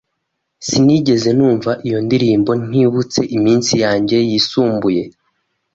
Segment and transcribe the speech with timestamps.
[0.67, 5.03] Sinigeze numva iyo ndirimbo ntibutse iminsi yanjye yisumbuye.